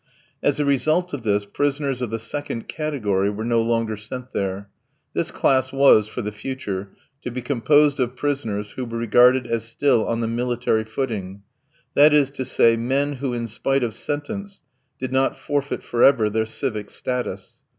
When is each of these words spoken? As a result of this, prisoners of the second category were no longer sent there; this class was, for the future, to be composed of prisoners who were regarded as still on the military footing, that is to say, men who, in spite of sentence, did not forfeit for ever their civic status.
As 0.41 0.59
a 0.59 0.65
result 0.65 1.13
of 1.13 1.21
this, 1.21 1.45
prisoners 1.45 2.01
of 2.01 2.09
the 2.09 2.17
second 2.17 2.67
category 2.67 3.29
were 3.29 3.43
no 3.45 3.61
longer 3.61 3.95
sent 3.95 4.31
there; 4.33 4.67
this 5.13 5.29
class 5.29 5.71
was, 5.71 6.07
for 6.07 6.23
the 6.23 6.31
future, 6.31 6.89
to 7.21 7.29
be 7.29 7.39
composed 7.39 7.99
of 7.99 8.15
prisoners 8.15 8.71
who 8.71 8.85
were 8.85 8.97
regarded 8.97 9.45
as 9.45 9.63
still 9.63 10.07
on 10.07 10.19
the 10.19 10.27
military 10.27 10.85
footing, 10.85 11.43
that 11.93 12.15
is 12.15 12.31
to 12.31 12.45
say, 12.45 12.75
men 12.75 13.13
who, 13.17 13.31
in 13.35 13.45
spite 13.45 13.83
of 13.83 13.93
sentence, 13.93 14.61
did 14.97 15.11
not 15.13 15.37
forfeit 15.37 15.83
for 15.83 16.01
ever 16.01 16.31
their 16.31 16.45
civic 16.47 16.89
status. 16.89 17.61